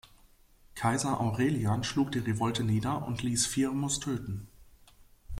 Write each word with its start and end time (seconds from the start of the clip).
Kaiser 0.73 1.19
Aurelian 1.19 1.83
schlug 1.83 2.11
die 2.11 2.17
Revolte 2.17 2.63
nieder 2.63 3.05
und 3.05 3.21
ließ 3.21 3.45
Firmus 3.45 3.99
töten. 3.99 4.47